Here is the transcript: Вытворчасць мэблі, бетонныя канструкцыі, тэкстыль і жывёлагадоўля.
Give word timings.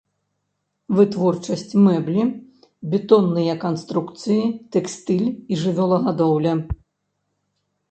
Вытворчасць 0.99 1.73
мэблі, 1.87 2.23
бетонныя 2.95 3.53
канструкцыі, 3.65 4.43
тэкстыль 4.77 5.29
і 5.31 5.53
жывёлагадоўля. 5.67 6.59